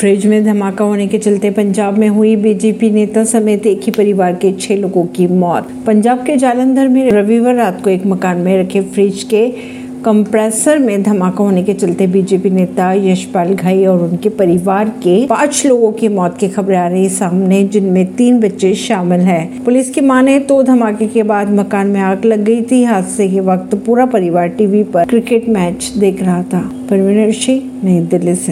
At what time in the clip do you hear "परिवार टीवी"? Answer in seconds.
24.06-24.82